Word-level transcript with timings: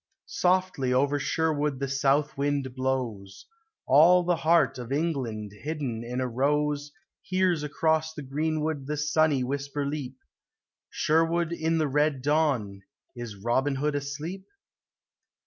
Softly 0.25 0.91
over 0.91 1.19
Sherwood 1.19 1.79
the 1.79 1.87
south 1.87 2.35
wind 2.35 2.73
blows; 2.73 3.45
All 3.85 4.23
the 4.23 4.37
heart 4.37 4.79
of 4.79 4.91
England 4.91 5.51
hidden 5.53 6.03
in 6.03 6.19
a 6.19 6.27
rose 6.27 6.91
Hears 7.21 7.61
across 7.61 8.11
the 8.11 8.23
greenwood 8.23 8.87
the 8.87 8.97
sunny 8.97 9.43
whisper 9.43 9.85
leap, 9.85 10.17
Sherwood 10.89 11.51
in 11.53 11.77
the 11.77 11.87
red 11.87 12.23
dawn, 12.23 12.81
is 13.15 13.35
Robin 13.35 13.75
Hood 13.75 13.93
asleep 13.93 14.47